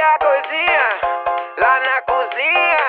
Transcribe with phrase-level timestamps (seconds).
[0.00, 0.86] minha coisinha
[1.58, 2.88] lá na cozinha.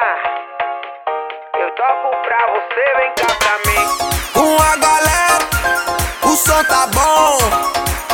[1.59, 3.83] Eu toco pra você, vem cá pra mim.
[4.31, 5.39] Com a galera,
[6.23, 7.37] o som tá bom,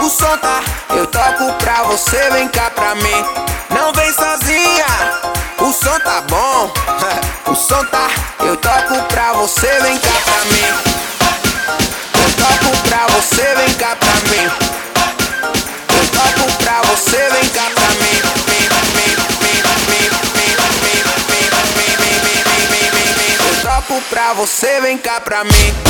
[0.04, 0.62] o som tá.
[0.96, 3.24] Eu toco pra você, vem cá pra mim.
[3.70, 4.88] Não vem sozinha,
[5.60, 6.72] o som tá bom,
[7.52, 8.08] o som tá.
[8.40, 11.07] Eu toco pra você, vem cá pra mim.
[24.18, 25.87] Pra você, vem cá pra mim.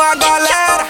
[0.00, 0.88] A galera,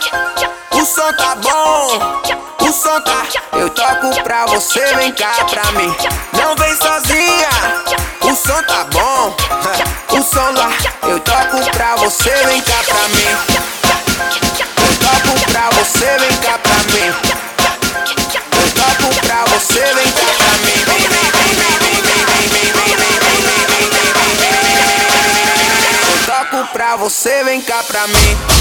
[0.72, 2.22] o som tá bom!
[2.61, 3.27] O som tá.
[3.53, 5.94] Eu toco pra você, vem cá pra mim.
[6.33, 7.48] Não vem sozinha!
[8.22, 9.36] O som tá bom!
[10.16, 10.70] O som lá.
[11.03, 13.36] Eu toco pra você, vem cá pra mim.
[14.78, 17.14] Eu toco pra você, vem cá pra mim.
[18.56, 20.00] Eu toco pra você, vem
[26.81, 28.61] pra você, vem cá pra mim.